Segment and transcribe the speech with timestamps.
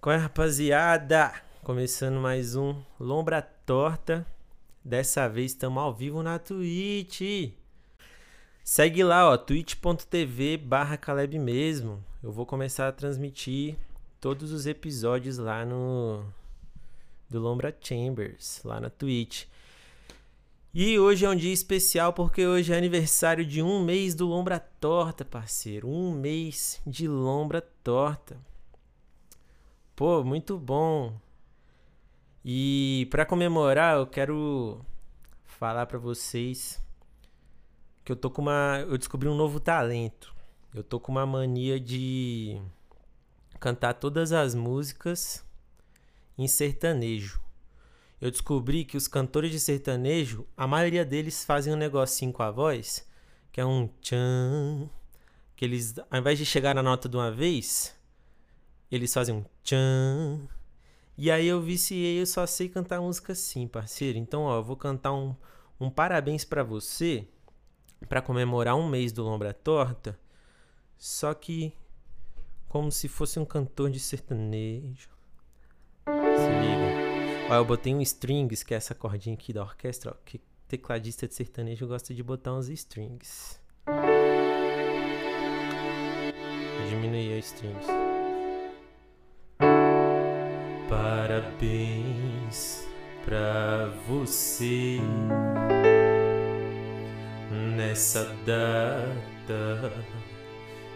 [0.00, 1.30] Qual é, rapaziada?
[1.62, 4.26] Começando mais um Lombra Torta.
[4.82, 7.52] Dessa vez estamos ao vivo na Twitch.
[8.64, 12.02] Segue lá, ó, twitch.tv barra Caleb mesmo.
[12.22, 13.76] Eu vou começar a transmitir
[14.18, 16.24] todos os episódios lá no
[17.28, 19.44] do Lombra Chambers, lá na Twitch.
[20.72, 24.60] E hoje é um dia especial porque hoje é aniversário de um mês do Lombra
[24.80, 25.86] Torta, parceiro.
[25.86, 28.48] Um mês de Lombra Torta.
[30.00, 31.20] Pô, muito bom.
[32.42, 34.80] E para comemorar, eu quero
[35.44, 36.82] falar para vocês
[38.02, 40.34] que eu tô com uma, eu descobri um novo talento.
[40.74, 42.58] Eu tô com uma mania de
[43.60, 45.44] cantar todas as músicas
[46.38, 47.38] em sertanejo.
[48.22, 52.50] Eu descobri que os cantores de sertanejo, a maioria deles fazem um negocinho com a
[52.50, 53.06] voz,
[53.52, 54.88] que é um tchan,
[55.54, 57.99] que eles, ao invés de chegar na nota de uma vez,
[58.90, 60.48] eles fazem um tchan.
[61.16, 64.18] E aí eu viciei, eu só sei cantar música assim, parceiro.
[64.18, 65.34] Então, ó, eu vou cantar um,
[65.78, 67.28] um parabéns para você
[68.08, 70.18] para comemorar um mês do Lombra Torta.
[70.96, 71.72] Só que
[72.68, 75.10] como se fosse um cantor de sertanejo.
[76.06, 77.50] Se liga.
[77.50, 81.26] Ó, eu botei um strings, que é essa cordinha aqui da orquestra, ó, que tecladista
[81.26, 83.60] de sertanejo gosta de botar uns strings.
[86.88, 88.09] Diminuir os strings.
[91.20, 92.88] Parabéns
[93.26, 94.98] pra você
[97.76, 99.92] nessa data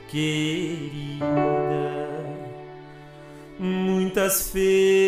[0.09, 1.25] querida.
[3.59, 5.05] Muitas felicidades,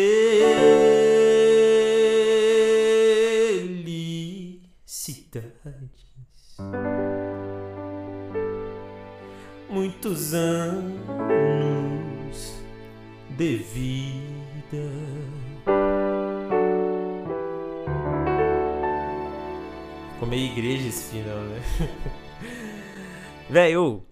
[9.67, 11.66] muitos anos
[13.37, 14.91] de vida.
[20.13, 21.61] Ficou meio igreja esse final, né?
[23.47, 24.03] Velho,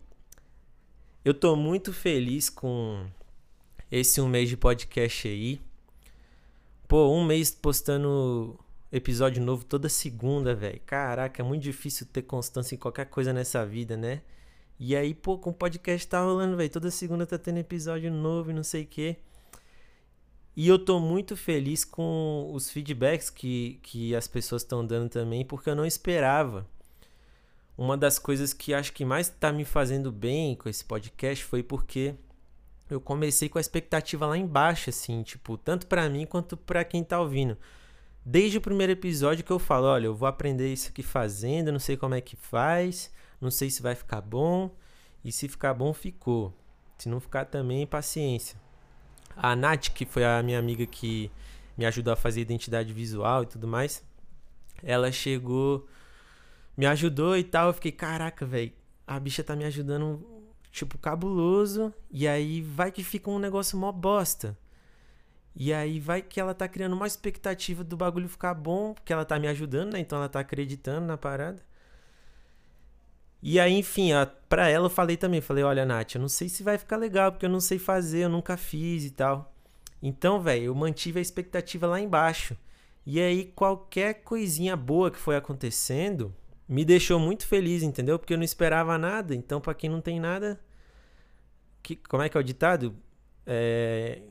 [1.25, 3.07] eu tô muito feliz com
[3.91, 5.59] esse um mês de podcast aí.
[6.87, 8.59] Pô, um mês postando
[8.91, 10.79] episódio novo toda segunda, velho.
[10.85, 14.21] Caraca, é muito difícil ter constância em qualquer coisa nessa vida, né?
[14.79, 16.69] E aí, pô, com o podcast tá rolando, velho.
[16.69, 19.17] Toda segunda tá tendo episódio novo e não sei o quê.
[20.55, 25.45] E eu tô muito feliz com os feedbacks que, que as pessoas estão dando também,
[25.45, 26.65] porque eu não esperava.
[27.77, 31.61] Uma das coisas que acho que mais tá me fazendo bem com esse podcast foi
[31.61, 32.15] porque
[32.89, 37.03] eu comecei com a expectativa lá embaixo, assim, tipo, tanto para mim quanto para quem
[37.03, 37.57] tá ouvindo.
[38.25, 41.79] Desde o primeiro episódio que eu falo, olha, eu vou aprender isso aqui fazendo, não
[41.79, 43.11] sei como é que faz,
[43.45, 44.75] não sei se vai ficar bom,
[45.23, 46.53] e se ficar bom, ficou.
[46.97, 48.59] Se não ficar também, paciência.
[49.35, 51.31] A Nath, que foi a minha amiga que
[51.77, 54.03] me ajudou a fazer identidade visual e tudo mais,
[54.83, 55.87] ela chegou,
[56.75, 57.67] me ajudou e tal.
[57.67, 58.73] Eu fiquei, caraca, velho,
[59.05, 60.25] a bicha tá me ajudando,
[60.71, 61.93] tipo, cabuloso.
[62.09, 64.57] E aí vai que fica um negócio mó bosta.
[65.55, 69.25] E aí vai que ela tá criando uma expectativa do bagulho ficar bom, porque ela
[69.25, 69.99] tá me ajudando, né?
[69.99, 71.61] Então ela tá acreditando na parada.
[73.47, 76.49] E aí, enfim, ó, pra ela eu falei também, falei, olha, Nath, eu não sei
[76.49, 79.53] se vai ficar legal, porque eu não sei fazer, eu nunca fiz e tal.
[80.01, 82.57] Então, velho, eu mantive a expectativa lá embaixo.
[83.05, 86.33] E aí, qualquer coisinha boa que foi acontecendo
[86.67, 88.17] me deixou muito feliz, entendeu?
[88.17, 89.35] Porque eu não esperava nada.
[89.35, 90.59] Então, para quem não tem nada.
[91.83, 92.95] Que, como é que é o ditado?
[93.45, 94.23] É,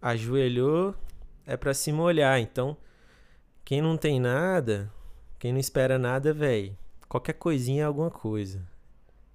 [0.00, 0.94] ajoelhou
[1.44, 2.38] é para se molhar.
[2.38, 2.76] Então,
[3.64, 4.88] quem não tem nada,
[5.36, 6.76] quem não espera nada, velho
[7.08, 8.66] Qualquer coisinha é alguma coisa.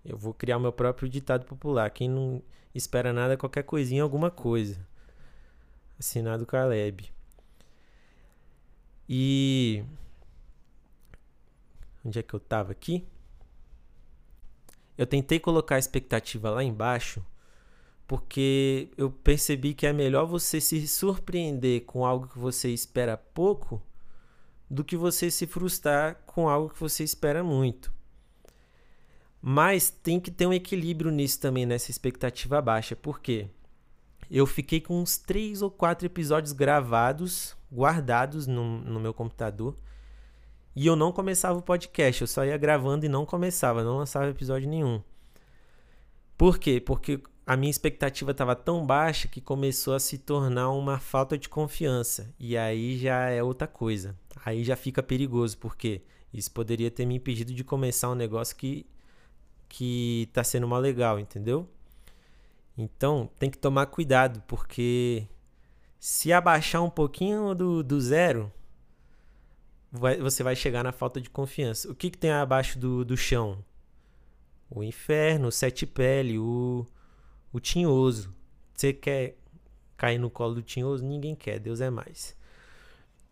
[0.04, 1.90] Eu vou criar meu próprio ditado popular.
[1.92, 2.42] Quem não
[2.74, 4.86] espera nada, qualquer coisinha é alguma coisa.
[6.00, 7.12] Assinado Caleb.
[9.08, 9.84] E.
[12.04, 13.08] Onde é que eu tava aqui?
[14.98, 17.24] Eu tentei colocar a expectativa lá embaixo
[18.12, 23.82] porque eu percebi que é melhor você se surpreender com algo que você espera pouco
[24.72, 27.94] do que você se frustrar com algo que você espera muito.
[29.42, 32.96] Mas tem que ter um equilíbrio nisso também, nessa expectativa baixa.
[32.96, 33.50] Por quê?
[34.30, 39.76] Eu fiquei com uns três ou quatro episódios gravados, guardados no, no meu computador.
[40.74, 44.30] E eu não começava o podcast, eu só ia gravando e não começava, não lançava
[44.30, 45.02] episódio nenhum.
[46.38, 46.80] Por quê?
[46.80, 51.50] Porque a minha expectativa estava tão baixa que começou a se tornar uma falta de
[51.50, 52.34] confiança.
[52.40, 54.16] E aí já é outra coisa.
[54.46, 56.02] Aí já fica perigoso, porque
[56.34, 58.86] isso poderia ter me impedido de começar um negócio que
[59.70, 61.68] que tá sendo mal legal, entendeu?
[62.78, 65.28] Então, tem que tomar cuidado, porque
[66.00, 68.52] Se abaixar um pouquinho do, do zero,
[69.92, 71.92] vai, você vai chegar na falta de confiança.
[71.92, 73.64] O que, que tem abaixo do, do chão?
[74.70, 76.86] O inferno, o sete pele, o,
[77.52, 78.34] o tinhoso.
[78.74, 79.38] Você quer
[79.98, 81.06] cair no colo do tinhoso?
[81.06, 82.36] Ninguém quer, Deus é mais.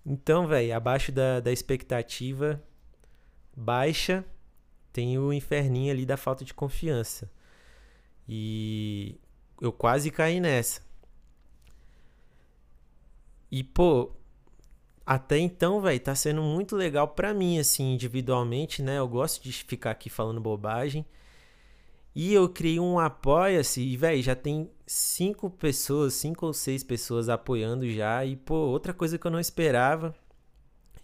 [0.05, 2.61] Então, velho, abaixo da, da expectativa
[3.55, 4.25] baixa,
[4.93, 7.29] tem o inferninho ali da falta de confiança.
[8.27, 9.19] E
[9.61, 10.81] eu quase caí nessa.
[13.51, 14.11] E, pô,
[15.05, 18.99] até então, velho, tá sendo muito legal pra mim, assim, individualmente, né?
[18.99, 21.05] Eu gosto de ficar aqui falando bobagem.
[22.21, 27.29] E eu criei um apoia-se e, velho, já tem cinco pessoas, cinco ou seis pessoas
[27.29, 28.25] apoiando já.
[28.25, 30.13] E, pô, outra coisa que eu não esperava.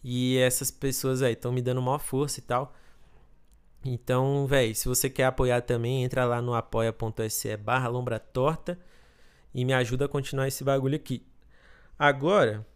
[0.03, 2.75] E essas pessoas aí estão me dando maior força e tal.
[3.85, 8.77] Então, velho, se você quer apoiar também, entra lá no apoia.se barra lombra torta
[9.53, 11.25] e me ajuda a continuar esse bagulho aqui.
[11.97, 12.67] Agora,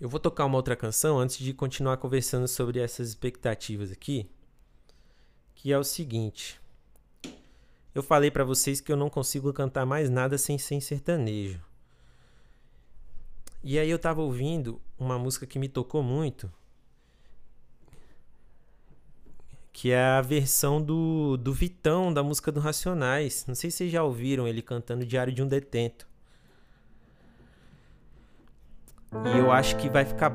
[0.00, 4.28] eu vou tocar uma outra canção antes de continuar conversando sobre essas expectativas aqui,
[5.54, 6.60] que é o seguinte.
[7.94, 11.60] Eu falei para vocês que eu não consigo cantar mais nada sem ser sertanejo.
[13.62, 16.50] E aí eu tava ouvindo uma música que me tocou muito,
[19.72, 23.44] que é a versão do, do Vitão da música do Racionais.
[23.46, 26.06] Não sei se vocês já ouviram ele cantando Diário de um Detento.
[29.12, 30.30] E eu acho que vai ficar,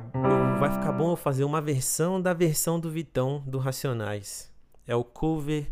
[0.60, 4.52] vai ficar bom eu fazer uma versão da versão do Vitão do Racionais.
[4.88, 5.72] É o cover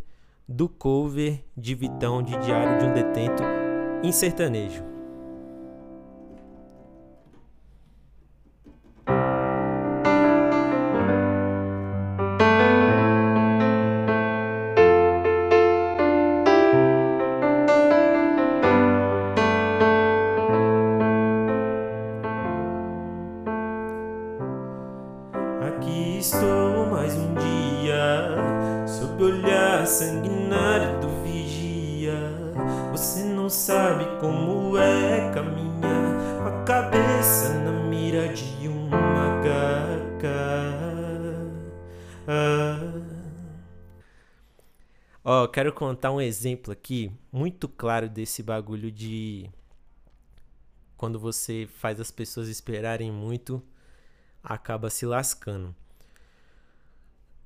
[0.52, 3.44] do cover de Vitão de Diário de um Detento
[4.04, 4.91] em sertanejo.
[45.52, 49.50] Quero contar um exemplo aqui muito claro desse bagulho de
[50.96, 53.62] quando você faz as pessoas esperarem muito,
[54.42, 55.76] acaba se lascando.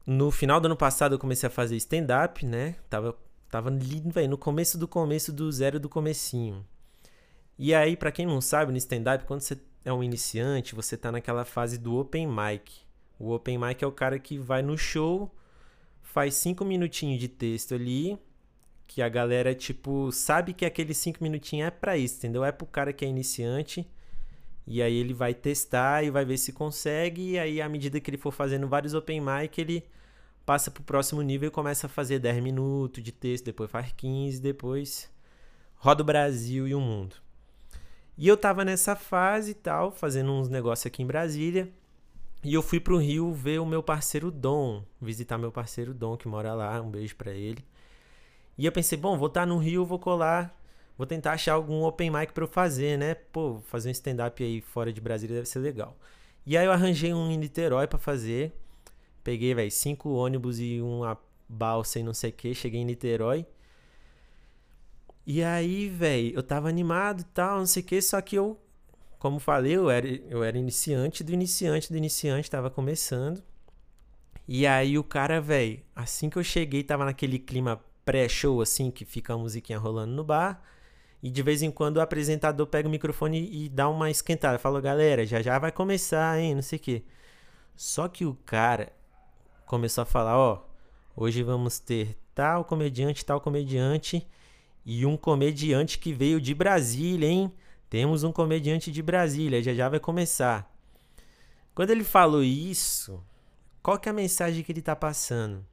[0.06, 2.75] No final do ano passado eu comecei a fazer stand-up, né?
[2.90, 3.18] Tava,
[3.56, 6.66] tava véio, no começo do começo do zero do comecinho.
[7.57, 11.10] E aí, para quem não sabe, no stand-up, quando você é um iniciante, você tá
[11.10, 12.81] naquela fase do open mic.
[13.18, 15.34] O open mic é o cara que vai no show
[16.02, 18.18] faz cinco minutinhos de texto ali,
[18.88, 22.44] que a galera, tipo, sabe que aqueles cinco minutinhos é para isso, entendeu?
[22.44, 23.88] É pro cara que é iniciante.
[24.68, 27.31] E aí ele vai testar e vai ver se consegue.
[27.31, 29.84] E aí, à medida que ele for fazendo vários open mic, ele
[30.45, 34.42] passa pro próximo nível e começa a fazer 10 minutos de texto, depois faz 15,
[34.42, 35.09] depois
[35.75, 37.15] roda o Brasil e o mundo.
[38.18, 41.69] E eu tava nessa fase e tal, fazendo uns negócios aqui em Brasília.
[42.44, 46.27] E eu fui pro Rio ver o meu parceiro Dom, visitar meu parceiro Dom, que
[46.27, 47.65] mora lá, um beijo para ele.
[48.57, 50.56] E eu pensei, bom, vou estar tá no Rio, vou colar,
[50.98, 53.15] vou tentar achar algum open mic para eu fazer, né?
[53.15, 55.98] Pô, fazer um stand-up aí fora de Brasília deve ser legal.
[56.46, 58.53] E aí eu arranjei um em Niterói para fazer.
[59.25, 63.46] Peguei, velho, cinco ônibus e uma balsa e não sei o que, cheguei em Niterói.
[65.25, 68.60] E aí, velho, eu tava animado e tal, não sei o que, só que eu
[69.17, 73.41] como falei, eu era, eu era iniciante do iniciante do iniciante, tava começando.
[74.48, 79.03] E aí o cara, velho, assim que eu cheguei, tava naquele clima pré-show, assim, que
[79.05, 80.62] fica a musiquinha rolando no bar.
[81.24, 84.60] E de vez em quando o apresentador pega o microfone e dá uma esquentada.
[84.60, 87.03] Falou, galera, já já vai começar, hein, não sei o quê.
[87.75, 88.94] Só que o cara
[89.65, 90.63] começou a falar, ó,
[91.15, 94.27] hoje vamos ter tal comediante, tal comediante
[94.86, 97.51] e um comediante que veio de Brasília, hein?
[97.89, 100.72] Temos um comediante de Brasília, já já vai começar.
[101.74, 103.24] Quando ele falou isso,
[103.81, 105.65] qual que é a mensagem que ele tá passando?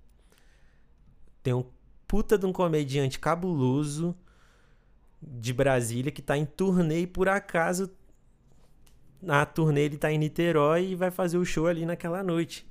[1.43, 1.65] Tem um
[2.07, 4.15] puta de um comediante cabuloso
[5.21, 7.91] de Brasília que tá em turnê e por acaso
[9.21, 12.67] na turnê ele tá em Niterói e vai fazer o show ali naquela noite.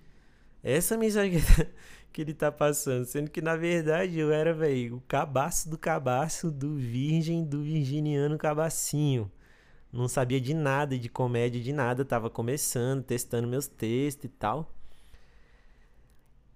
[0.64, 1.40] Essa mensagem
[2.12, 6.52] que ele tá passando, sendo que na verdade eu era, velho, o cabaço do cabaço
[6.52, 9.32] do virgem do virginiano cabacinho.
[9.92, 14.72] Não sabia de nada, de comédia, de nada, tava começando, testando meus textos e tal.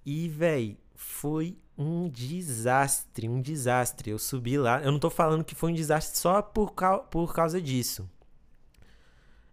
[0.06, 4.12] E, velho, foi um desastre, um desastre.
[4.12, 6.74] Eu subi lá, eu não tô falando que foi um desastre só por,
[7.10, 8.10] por causa disso.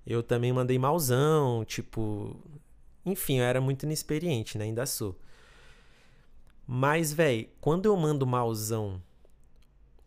[0.07, 2.37] Eu também mandei malzão, tipo.
[3.05, 4.65] Enfim, eu era muito inexperiente, né?
[4.65, 5.19] Ainda sou.
[6.67, 9.03] Mas, velho, quando eu mando malzão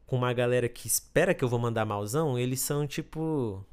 [0.05, 3.65] com uma galera que espera que eu vou mandar malzão, eles são tipo.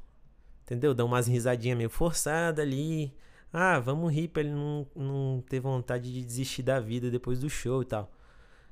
[0.63, 0.93] Entendeu?
[0.93, 3.13] Dão umas risadinhas meio forçadas ali.
[3.51, 7.49] Ah, vamos rir pra ele não, não ter vontade de desistir da vida depois do
[7.49, 8.11] show e tal.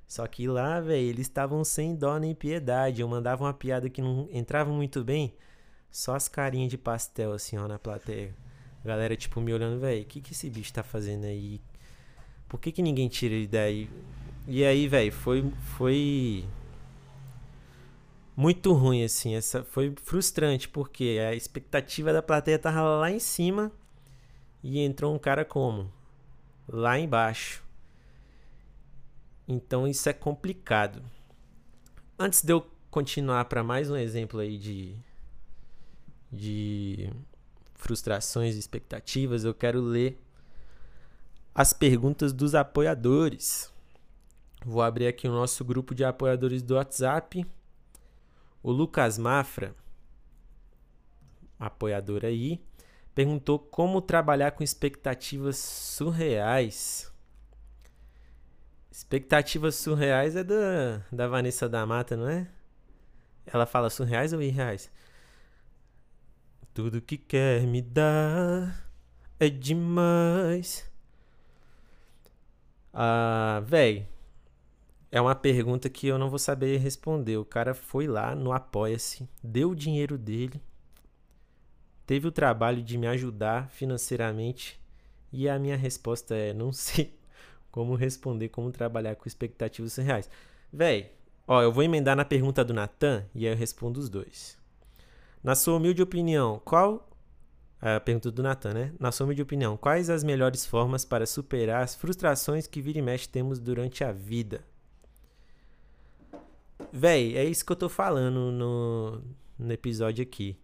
[0.07, 3.01] Só que lá, velho, eles estavam sem dó nem piedade.
[3.01, 5.33] Eu mandava uma piada que não entrava muito bem.
[5.91, 8.35] Só as carinhas de pastel, assim, ó, na plateia.
[8.83, 11.61] A galera, tipo, me olhando, velho, o que, que esse bicho tá fazendo aí?
[12.47, 13.89] Por que, que ninguém tira ele daí?
[14.47, 16.45] E aí, velho, foi, foi
[18.35, 19.35] muito ruim, assim.
[19.35, 23.71] Essa foi frustrante, porque a expectativa da plateia tava lá em cima
[24.63, 25.91] e entrou um cara como?
[26.67, 27.63] Lá embaixo.
[29.47, 31.03] Então isso é complicado.
[32.17, 34.95] Antes de eu continuar para mais um exemplo aí de,
[36.31, 37.09] de
[37.81, 40.21] frustrações e expectativas, eu quero ler
[41.53, 43.73] as perguntas dos apoiadores.
[44.63, 47.45] Vou abrir aqui o nosso grupo de apoiadores do WhatsApp.
[48.61, 49.75] O Lucas Mafra,
[51.59, 52.63] apoiador aí,
[53.15, 57.11] perguntou como trabalhar com expectativas surreais.
[58.91, 62.47] Expectativas surreais é da, da Vanessa da Mata, não é?
[63.47, 64.91] Ela fala surreais ou irreais?
[66.73, 68.89] Tudo que quer me dar
[69.37, 70.89] é demais.
[72.93, 74.07] Ah, véi,
[75.11, 77.37] é uma pergunta que eu não vou saber responder.
[77.37, 80.61] O cara foi lá no Apoia-se, deu o dinheiro dele,
[82.05, 84.79] teve o trabalho de me ajudar financeiramente
[85.31, 87.13] e a minha resposta é: não sei
[87.69, 90.29] como responder como trabalhar com expectativas reais.
[90.71, 91.11] Véi,
[91.45, 94.60] ó, eu vou emendar na pergunta do Natan e aí eu respondo os dois.
[95.43, 97.07] Na sua humilde opinião, qual.
[97.81, 98.93] A pergunta do Natan, né?
[98.99, 103.01] Na sua humilde opinião, quais as melhores formas para superar as frustrações que vira e
[103.01, 104.63] mexe temos durante a vida?
[106.93, 109.21] Véi, é isso que eu tô falando no,
[109.57, 110.59] no episódio aqui.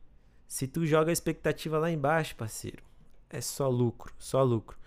[0.48, 2.84] Se tu joga a expectativa lá embaixo, parceiro,
[3.30, 4.78] é só lucro, só lucro.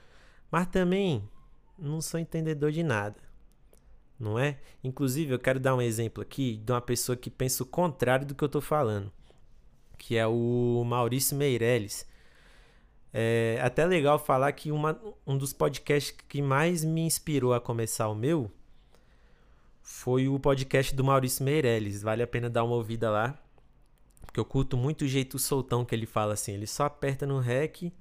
[0.51, 1.29] Mas também
[1.77, 3.17] não sou entendedor de nada.
[4.19, 4.59] Não é?
[4.85, 8.35] Inclusive, eu quero dar um exemplo aqui de uma pessoa que pensa o contrário do
[8.35, 9.11] que eu tô falando,
[10.01, 12.07] que é o Maurício Meirelles.
[13.13, 18.09] É até legal falar que uma, um dos podcasts que mais me inspirou a começar
[18.09, 18.51] o meu
[19.83, 22.01] foi o podcast do Maurício Meirelles.
[22.01, 23.39] Vale a pena dar uma ouvida lá.
[24.25, 26.55] Porque eu curto muito o jeito soltão que ele fala assim.
[26.55, 27.93] Ele só aperta no REC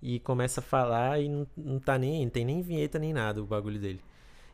[0.00, 2.22] e começa a falar e não, não tá nem.
[2.22, 4.00] Não tem nem vinheta nem nada o bagulho dele.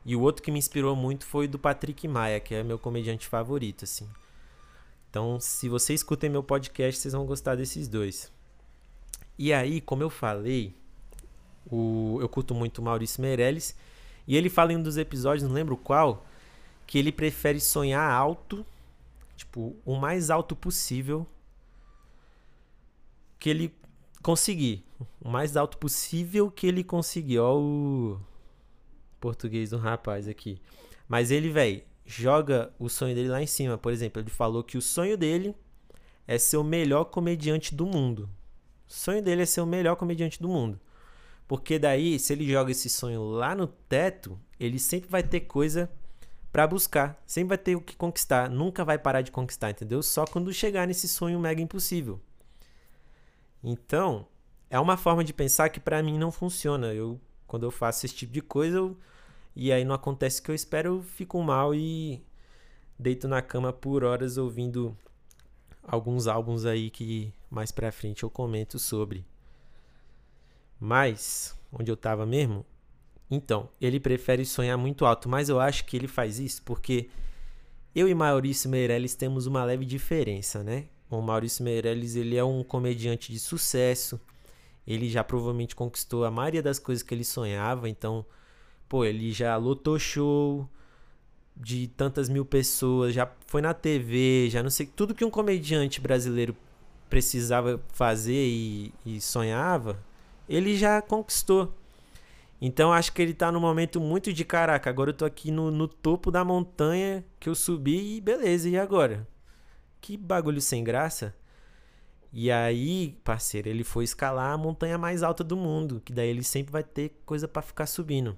[0.07, 3.29] E o outro que me inspirou muito foi do Patrick Maia, que é meu comediante
[3.29, 4.09] favorito, assim.
[5.13, 8.33] Então, se vocês escutem meu podcast, vocês vão gostar desses dois.
[9.39, 10.75] E aí, como eu falei,
[11.71, 13.77] o, eu curto muito o Maurício Meirelles.
[14.27, 16.25] E ele fala em um dos episódios, não lembro qual,
[16.87, 18.65] que ele prefere sonhar alto,
[19.37, 21.27] tipo, o mais alto possível
[23.39, 23.75] que ele
[24.23, 24.83] conseguir.
[25.21, 27.39] O mais alto possível que ele conseguir.
[27.39, 28.19] Ó o
[29.21, 30.59] português do rapaz aqui.
[31.07, 33.79] Mas ele, velho, joga o sonho dele lá em cima.
[33.79, 35.55] Por exemplo, ele falou que o sonho dele
[36.27, 38.29] é ser o melhor comediante do mundo.
[38.89, 40.79] O sonho dele é ser o melhor comediante do mundo.
[41.49, 45.91] Porque daí, se ele joga esse sonho lá no teto, ele sempre vai ter coisa
[46.53, 47.23] para buscar.
[47.27, 48.49] Sempre vai ter o que conquistar.
[48.49, 50.03] Nunca vai parar de conquistar, entendeu?
[50.03, 52.21] Só quando chegar nesse sonho mega impossível.
[53.63, 54.27] Então,
[54.69, 56.93] é uma forma de pensar que para mim não funciona.
[56.93, 58.97] Eu, quando eu faço esse tipo de coisa, eu,
[59.55, 62.25] e aí não acontece o que eu espero, eu fico mal e
[62.99, 64.97] deito na cama por horas ouvindo
[65.83, 69.25] alguns álbuns aí que mais pra frente eu comento sobre.
[70.79, 72.65] Mas, onde eu tava mesmo?
[73.31, 77.09] Então, ele prefere sonhar muito alto, mas eu acho que ele faz isso porque
[77.95, 80.87] eu e Maurício Meirelles temos uma leve diferença, né?
[81.11, 84.19] O Maurício Meirelles, ele é um comediante de sucesso.
[84.87, 88.25] Ele já provavelmente conquistou a maioria das coisas que ele sonhava, então,
[88.93, 90.69] pô, ele já lotou show
[91.57, 95.99] de tantas mil pessoas, já foi na TV, já não sei, tudo que um comediante
[95.99, 96.55] brasileiro
[97.09, 99.99] precisava fazer e, e sonhava,
[100.47, 101.75] ele já conquistou.
[102.61, 104.91] Então acho que ele tá num momento muito de caraca.
[104.91, 108.79] Agora eu tô aqui no, no topo da montanha que eu subi e beleza, e
[108.79, 109.27] agora?
[110.03, 111.35] Que bagulho sem graça.
[112.31, 116.45] E aí, parceiro, ele foi escalar a montanha mais alta do mundo, que daí ele
[116.45, 118.37] sempre vai ter coisa para ficar subindo.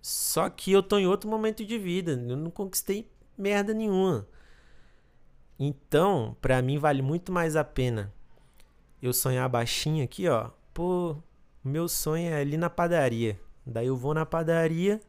[0.00, 4.26] Só que eu tô em outro momento de vida, eu não conquistei merda nenhuma.
[5.58, 8.12] Então, para mim vale muito mais a pena
[9.00, 10.50] eu sonhar baixinho aqui, ó.
[10.74, 11.16] Pô,
[11.62, 13.38] meu sonho é ali na padaria.
[13.64, 15.00] Daí eu vou na padaria.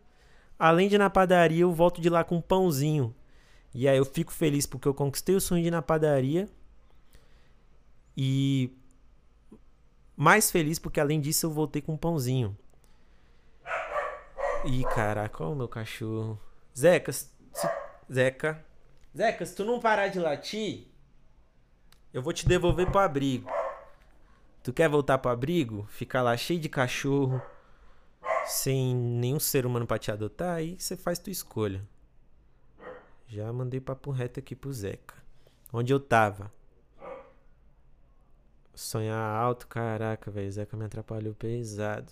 [0.57, 3.15] Além de na padaria, eu volto de lá com um pãozinho.
[3.73, 6.49] E aí eu fico feliz porque eu conquistei o sonho de ir na padaria.
[8.15, 8.71] E
[10.15, 12.57] mais feliz porque além disso eu voltei com um pãozinho.
[14.65, 16.39] Ih, caraca, olha o meu cachorro.
[16.77, 17.29] Zeca, se...
[18.11, 18.65] Zeca.
[19.15, 20.87] Zeca, se tu não parar de latir,
[22.13, 23.49] eu vou te devolver pro abrigo.
[24.61, 25.87] Tu quer voltar pro abrigo?
[25.89, 27.41] Ficar lá cheio de cachorro,
[28.45, 31.87] sem nenhum ser humano pra te adotar, aí você faz tua escolha.
[33.27, 35.15] Já mandei papo reto aqui pro Zeca.
[35.71, 36.51] Onde eu tava?
[38.73, 40.51] Sonhar alto, caraca, velho.
[40.51, 42.11] Zeca me atrapalhou pesado.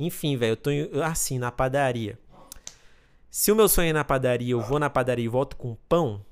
[0.00, 0.70] Enfim, velho, eu tô
[1.04, 2.18] assim, na padaria.
[3.30, 6.24] Se o meu sonho é na padaria, eu vou na padaria e volto com pão.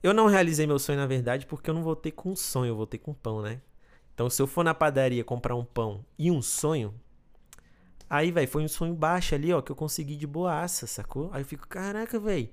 [0.00, 2.76] Eu não realizei meu sonho, na verdade, porque eu não voltei com um sonho, eu
[2.76, 3.60] voltei com pão, né?
[4.14, 6.94] Então, se eu for na padaria comprar um pão e um sonho,
[8.08, 11.28] aí, velho, foi um sonho baixo ali, ó, que eu consegui de boaça, sacou?
[11.32, 12.48] Aí eu fico, caraca, velho,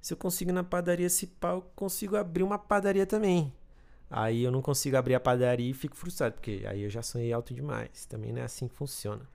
[0.00, 3.52] se eu consigo na padaria esse pau, eu consigo abrir uma padaria também.
[4.10, 7.34] Aí eu não consigo abrir a padaria e fico frustrado, porque aí eu já sonhei
[7.34, 8.06] alto demais.
[8.06, 9.33] Também não é assim que funciona.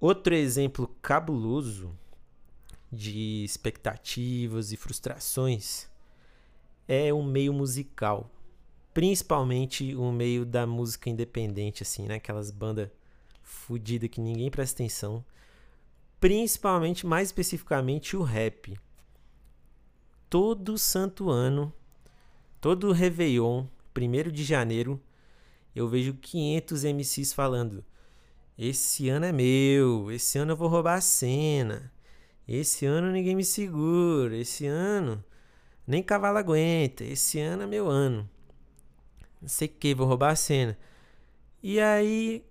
[0.00, 1.92] Outro exemplo cabuloso
[2.90, 5.88] de expectativas e frustrações
[6.86, 8.30] é o meio musical
[8.98, 12.16] principalmente o meio da música independente, assim, né?
[12.16, 12.90] Aquelas bandas
[13.44, 15.24] fodidas que ninguém presta atenção.
[16.18, 18.76] Principalmente, mais especificamente, o rap.
[20.28, 21.72] Todo santo ano,
[22.60, 25.00] todo Réveillon, 1 de janeiro,
[25.76, 27.84] eu vejo 500 MCs falando:
[28.58, 31.92] Esse ano é meu, esse ano eu vou roubar a cena,
[32.46, 35.24] esse ano ninguém me segura, esse ano
[35.86, 38.28] nem cavalo aguenta, esse ano é meu ano
[39.40, 40.76] não sei o que, vou roubar a cena.
[41.62, 42.44] E aí,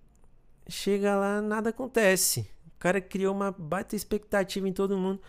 [0.69, 2.49] chega lá, nada acontece.
[2.67, 5.21] O cara criou uma baita expectativa em todo mundo.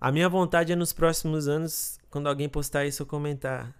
[0.00, 3.74] A minha vontade é nos próximos anos, quando alguém postar isso, eu comentar.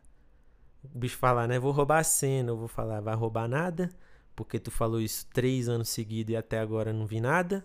[0.85, 1.59] O bicho falar, né?
[1.59, 2.51] Vou roubar a cena.
[2.51, 3.91] Eu vou falar, vai roubar nada?
[4.35, 7.63] Porque tu falou isso três anos seguidos e até agora não vi nada?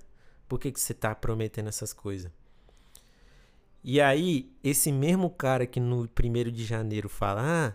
[0.48, 2.32] Por que, que você tá prometendo essas coisas?
[3.84, 7.74] E aí, esse mesmo cara que no primeiro de janeiro fala, ah,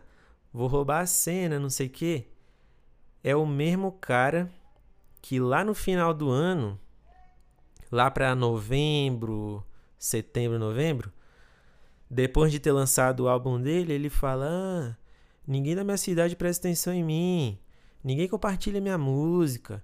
[0.52, 2.26] vou roubar a cena, não sei o quê.
[3.24, 4.50] É o mesmo cara
[5.22, 6.78] que lá no final do ano,
[7.90, 9.64] lá para novembro,
[9.98, 11.12] setembro, novembro,
[12.10, 14.96] depois de ter lançado o álbum dele, ele fala: ah,
[15.46, 17.58] ninguém da minha cidade presta atenção em mim,
[18.02, 19.82] ninguém compartilha minha música,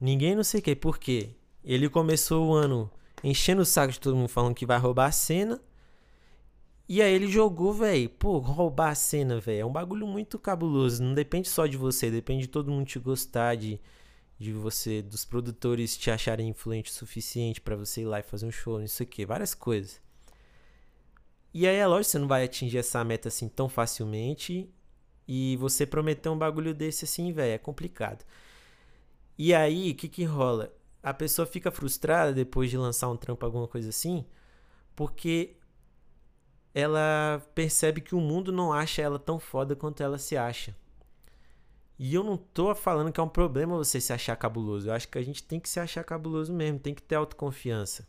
[0.00, 0.74] ninguém não sei o quê.
[0.74, 1.30] Por quê?
[1.64, 2.90] Ele começou o ano
[3.22, 5.60] enchendo o saco de todo mundo falando que vai roubar a cena.
[6.88, 8.08] E aí ele jogou, velho.
[8.10, 9.60] Pô, roubar a cena, velho.
[9.60, 11.02] É um bagulho muito cabuloso.
[11.02, 13.80] Não depende só de você, depende de todo mundo te gostar, de,
[14.38, 18.46] de você, dos produtores te acharem influente o suficiente para você ir lá e fazer
[18.46, 20.00] um show, isso aqui, várias coisas.
[21.52, 24.68] E aí é lógico, você não vai atingir essa meta assim tão facilmente.
[25.32, 28.24] E você prometer um bagulho desse assim, velho, é complicado.
[29.38, 30.74] E aí, o que que rola?
[31.00, 34.26] A pessoa fica frustrada depois de lançar um trampo, alguma coisa assim,
[34.96, 35.54] porque
[36.74, 40.74] ela percebe que o mundo não acha ela tão foda quanto ela se acha.
[41.96, 44.88] E eu não tô falando que é um problema você se achar cabuloso.
[44.88, 48.04] Eu acho que a gente tem que se achar cabuloso mesmo, tem que ter autoconfiança.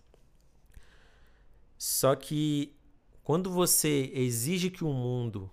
[1.77, 2.75] Só que
[3.23, 5.51] quando você exige que o mundo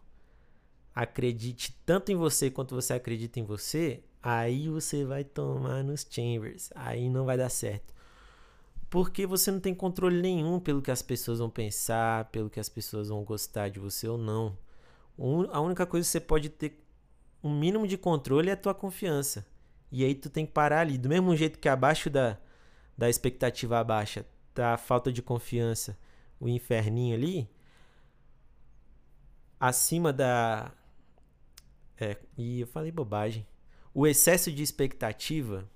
[0.98, 6.70] acredite tanto em você quanto você acredita em você, aí você vai tomar nos chambers.
[6.74, 7.94] Aí não vai dar certo.
[8.90, 12.68] Porque você não tem controle nenhum pelo que as pessoas vão pensar, pelo que as
[12.68, 14.58] pessoas vão gostar de você ou não.
[15.52, 16.84] A única coisa que você pode ter
[17.44, 19.46] um mínimo de controle é a tua confiança.
[19.92, 20.98] E aí tu tem que parar ali.
[20.98, 22.38] Do mesmo jeito que abaixo da,
[22.96, 25.96] da expectativa baixa tá a falta de confiança,
[26.40, 27.48] o inferninho ali.
[29.60, 30.72] Acima da.
[32.00, 33.46] É, e eu falei bobagem.
[33.92, 35.68] O excesso de expectativa.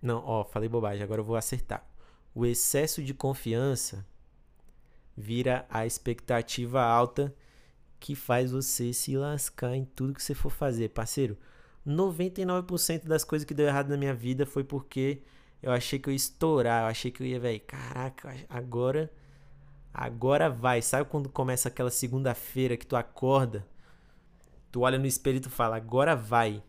[0.00, 1.86] Não, ó, falei bobagem, agora eu vou acertar.
[2.34, 4.04] O excesso de confiança
[5.16, 7.34] vira a expectativa alta
[8.00, 11.38] que faz você se lascar em tudo que você for fazer, parceiro.
[11.86, 15.22] 99% das coisas que deu errado na minha vida foi porque
[15.62, 19.10] eu achei que eu ia estourar, eu achei que eu ia, velho, caraca, agora
[19.92, 20.82] agora vai.
[20.82, 23.66] Sabe quando começa aquela segunda-feira que tu acorda,
[24.72, 26.62] tu olha no espelho e tu fala, agora vai.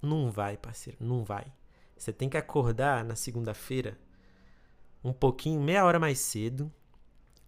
[0.00, 1.52] Não vai, parceiro, não vai.
[1.96, 3.98] Você tem que acordar na segunda-feira
[5.04, 6.72] um pouquinho, meia hora mais cedo.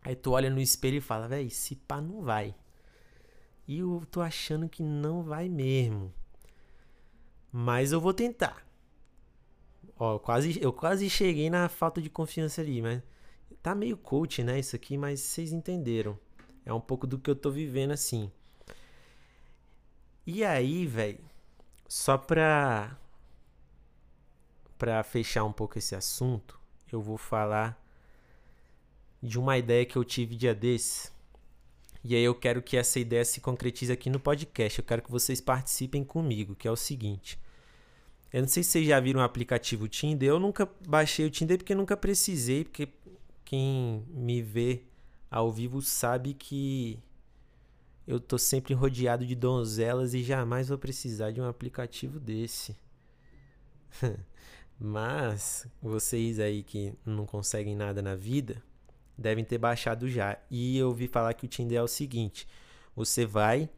[0.03, 2.55] Aí tu olha no espelho e fala, véi, se pá não vai.
[3.67, 6.13] E eu tô achando que não vai mesmo.
[7.51, 8.67] Mas eu vou tentar.
[9.97, 13.01] Ó, quase, eu quase cheguei na falta de confiança ali, mas
[13.63, 16.19] tá meio coach, né, isso aqui, mas vocês entenderam.
[16.67, 18.31] É um pouco do que eu tô vivendo assim.
[20.27, 21.25] E aí, velho,
[21.89, 22.99] só pra
[24.79, 26.61] para fechar um pouco esse assunto,
[26.93, 27.81] eu vou falar
[29.23, 31.13] de uma ideia que eu tive dia desses.
[32.03, 34.79] E aí eu quero que essa ideia se concretize aqui no podcast.
[34.79, 37.39] Eu quero que vocês participem comigo, que é o seguinte.
[38.31, 40.29] Eu não sei se vocês já viram o aplicativo Tinder.
[40.29, 42.89] Eu nunca baixei o Tinder porque nunca precisei, porque
[43.45, 44.83] quem me vê
[45.31, 46.99] ao vivo sabe que
[48.07, 52.77] eu tô sempre rodeado de donzelas e jamais vou precisar de um aplicativo desse.
[54.79, 58.63] Mas vocês aí que não conseguem nada na vida,
[59.17, 60.39] devem ter baixado já.
[60.51, 62.47] E eu ouvi falar que o Tinder é o seguinte:
[62.95, 63.71] você vai,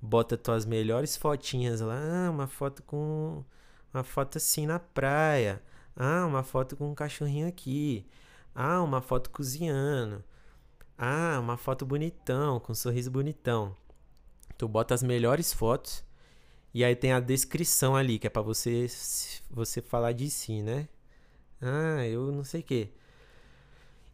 [0.00, 3.44] bota tuas melhores fotinhas lá, ah, uma foto com
[3.92, 5.62] uma foto assim na praia.
[5.96, 8.06] Ah, uma foto com um cachorrinho aqui.
[8.54, 10.22] Ah, uma foto cozinhando.
[10.98, 13.74] Ah, uma foto bonitão, com um sorriso bonitão.
[14.56, 16.04] Tu bota as melhores fotos
[16.74, 18.88] e aí tem a descrição ali, que é para você
[19.48, 20.88] você falar de si, né?
[21.60, 22.90] Ah, eu não sei o quê.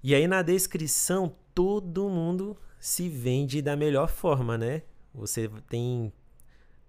[0.03, 4.83] E aí na descrição todo mundo se vende da melhor forma, né?
[5.15, 6.13] Você tem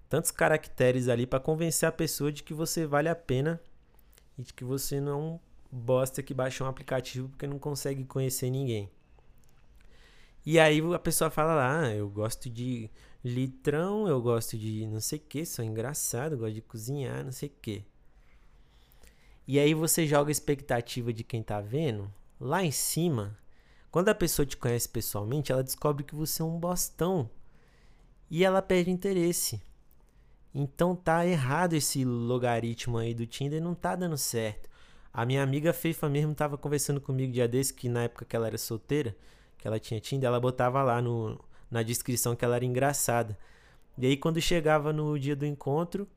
[0.10, 3.62] tantos caracteres ali para convencer a pessoa de que você vale a pena
[4.38, 5.39] e de que você não
[5.71, 8.89] bosta que baixou um aplicativo porque não consegue conhecer ninguém.
[10.45, 12.89] E aí a pessoa fala lá, ah, eu gosto de
[13.23, 17.49] litrão, eu gosto de não sei o que, sou engraçado, gosto de cozinhar, não sei
[17.49, 17.84] o que.
[19.47, 23.38] E aí você joga a expectativa de quem tá vendo lá em cima,
[23.91, 27.29] quando a pessoa te conhece pessoalmente, ela descobre que você é um bostão
[28.29, 29.62] e ela perde interesse.
[30.53, 34.69] Então tá errado esse logaritmo aí do Tinder, não tá dando certo.
[35.12, 38.47] A minha amiga Feifa mesmo tava conversando comigo dia desse, que na época que ela
[38.47, 39.15] era solteira,
[39.65, 43.36] que ela tinha Tinder, ela botava lá no, na descrição que ela era engraçada.
[43.97, 46.08] E aí quando chegava no dia do encontro,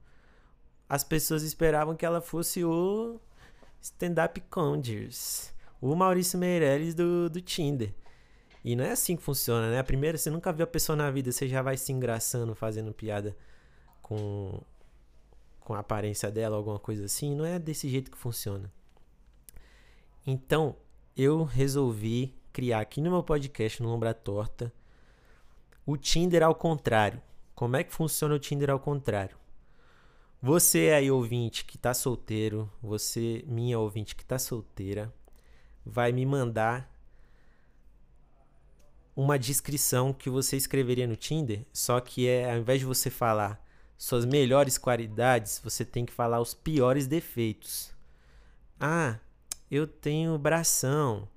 [0.86, 3.18] as pessoas esperavam que ela fosse o
[3.80, 7.94] stand-up conjures o Maurício Meirelles do, do Tinder.
[8.62, 9.78] E não é assim que funciona, né?
[9.78, 12.92] A primeira, você nunca viu a pessoa na vida, você já vai se engraçando, fazendo
[12.92, 13.34] piada
[14.02, 14.60] com,
[15.60, 17.34] com a aparência dela, alguma coisa assim.
[17.34, 18.70] Não é desse jeito que funciona.
[20.26, 20.76] Então,
[21.16, 24.72] eu resolvi criar aqui no meu podcast, no Lombra Torta,
[25.86, 27.22] o Tinder ao contrário.
[27.54, 29.36] Como é que funciona o Tinder ao contrário?
[30.42, 35.14] Você aí, ouvinte que tá solteiro, você, minha ouvinte que tá solteira,
[35.86, 36.92] vai me mandar
[39.14, 43.64] uma descrição que você escreveria no Tinder, só que é ao invés de você falar
[43.96, 47.94] suas melhores qualidades, você tem que falar os piores defeitos.
[48.80, 49.20] Ah,
[49.70, 51.28] eu tenho bração,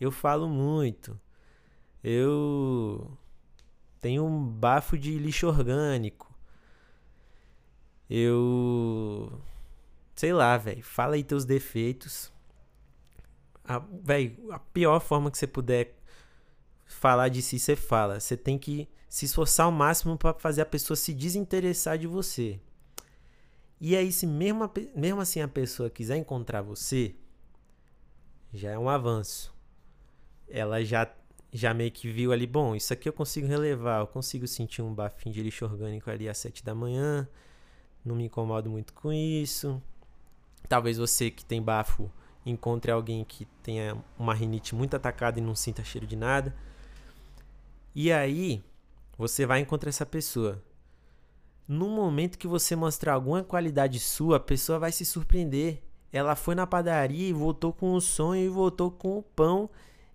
[0.00, 1.18] eu falo muito,
[2.02, 3.16] eu
[4.00, 6.32] tenho um bafo de lixo orgânico,
[8.08, 9.40] eu
[10.14, 12.32] sei lá, velho, fala aí teus defeitos
[13.64, 15.96] a, véio, a pior forma que você puder
[16.86, 18.20] falar de si, você fala.
[18.20, 22.60] Você tem que se esforçar ao máximo para fazer a pessoa se desinteressar de você.
[23.80, 27.14] E aí, se mesmo, mesmo assim a pessoa quiser encontrar você,
[28.52, 29.53] já é um avanço.
[30.48, 31.10] Ela já,
[31.52, 34.94] já meio que viu ali, bom, isso aqui eu consigo relevar, eu consigo sentir um
[34.94, 37.28] bafinho de lixo orgânico ali às sete da manhã,
[38.04, 39.82] não me incomodo muito com isso.
[40.68, 42.10] Talvez você que tem bafo
[42.46, 46.54] encontre alguém que tenha uma rinite muito atacada e não sinta cheiro de nada.
[47.94, 48.62] E aí,
[49.16, 50.62] você vai encontrar essa pessoa.
[51.66, 55.82] No momento que você mostrar alguma qualidade sua, a pessoa vai se surpreender.
[56.12, 59.70] Ela foi na padaria e voltou com o sonho e voltou com o pão.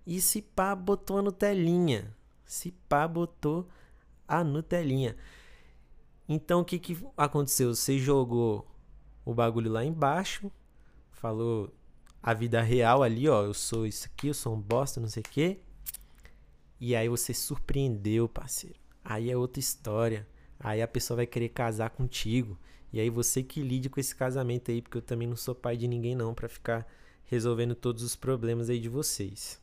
[0.06, 2.14] E se pá, botou a Nutelinha.
[2.44, 3.68] Se pá, botou
[4.26, 5.16] a Nutelinha.
[6.28, 7.74] Então o que, que aconteceu?
[7.74, 8.66] Você jogou
[9.24, 10.50] o bagulho lá embaixo,
[11.10, 11.72] falou
[12.22, 15.22] a vida real ali, ó, eu sou isso aqui, eu sou um bosta, não sei
[15.22, 15.60] o quê.
[16.78, 18.78] E aí você surpreendeu, parceiro.
[19.04, 20.26] Aí é outra história.
[20.58, 22.58] Aí a pessoa vai querer casar contigo.
[22.92, 25.76] E aí você que lide com esse casamento aí, porque eu também não sou pai
[25.76, 26.86] de ninguém não para ficar
[27.24, 29.60] resolvendo todos os problemas aí de vocês.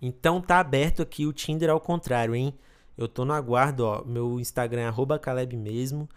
[0.00, 2.54] Então tá aberto aqui o Tinder ao contrário, hein?
[2.96, 4.04] Eu tô no aguardo, ó.
[4.04, 6.08] Meu Instagram é arroba Caleb mesmo.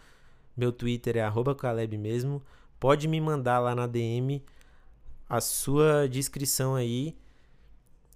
[0.56, 2.42] Meu Twitter é arroba Caleb mesmo.
[2.78, 4.44] Pode me mandar lá na DM
[5.28, 7.16] a sua descrição aí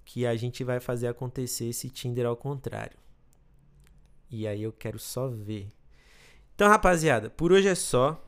[0.04, 2.96] que a gente vai fazer acontecer esse Tinder ao contrário.
[4.30, 5.68] E aí eu quero só ver.
[6.54, 8.22] Então, rapaziada, por hoje é só.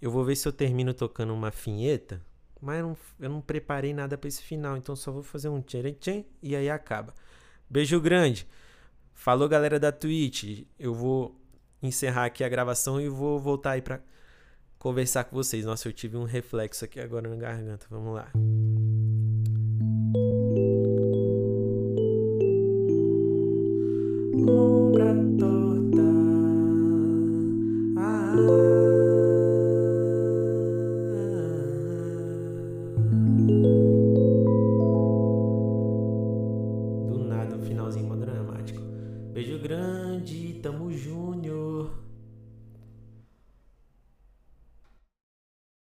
[0.00, 2.20] Eu vou ver se eu termino tocando uma finheta,
[2.62, 5.60] mas eu não, eu não preparei nada para esse final, então só vou fazer um
[5.60, 7.12] tchan e aí acaba.
[7.68, 8.46] Beijo grande.
[9.14, 10.64] Falou galera da Twitch.
[10.78, 11.36] Eu vou
[11.82, 14.00] encerrar aqui a gravação e vou voltar aí para
[14.78, 15.64] conversar com vocês.
[15.64, 17.86] Nossa, eu tive um reflexo aqui agora na garganta.
[17.90, 18.30] Vamos lá.